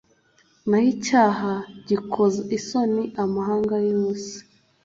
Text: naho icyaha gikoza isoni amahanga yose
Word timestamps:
naho 0.67 0.87
icyaha 0.93 1.51
gikoza 1.87 2.39
isoni 2.57 3.03
amahanga 3.23 3.75
yose 3.91 4.33